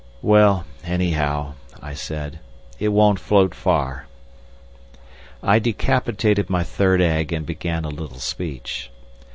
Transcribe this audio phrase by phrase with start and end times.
[0.23, 2.39] "Well, anyhow," I said,
[2.79, 4.07] "it won't float far."
[5.43, 8.89] I decapitated my third egg, and began a little speech.